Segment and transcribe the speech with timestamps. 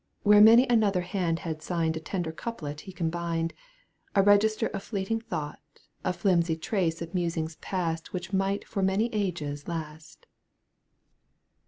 [0.23, 3.53] Where many another hand had signed A tender couplet he combined,
[4.15, 5.61] A register of fleeting thought,
[6.03, 10.25] A flimsy trace of musings past Which might for many ages last.